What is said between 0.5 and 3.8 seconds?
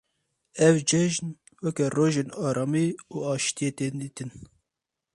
Ev cejn weke rojên aramî û aşîtiyê